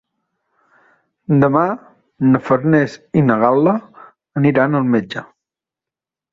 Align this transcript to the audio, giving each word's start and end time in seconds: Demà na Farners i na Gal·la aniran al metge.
Demà 1.43 1.61
na 2.31 2.41
Farners 2.49 2.97
i 3.21 3.25
na 3.29 3.37
Gal·la 3.45 3.77
aniran 4.45 4.81
al 4.83 4.93
metge. 4.99 5.27